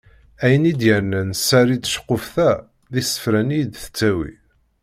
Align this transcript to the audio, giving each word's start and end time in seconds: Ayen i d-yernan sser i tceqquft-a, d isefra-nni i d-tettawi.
Ayen 0.43 0.69
i 0.71 0.73
d-yernan 0.79 1.29
sser 1.41 1.67
i 1.75 1.77
tceqquft-a, 1.79 2.51
d 2.91 2.93
isefra-nni 3.01 3.57
i 3.59 3.65
d-tettawi. 3.65 4.31